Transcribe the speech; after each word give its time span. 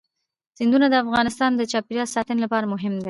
سیندونه 0.57 0.85
د 0.89 0.95
افغانستان 1.03 1.51
د 1.55 1.61
چاپیریال 1.71 2.09
ساتنې 2.15 2.39
لپاره 2.45 2.65
مهم 2.73 2.91
دي. 2.95 2.99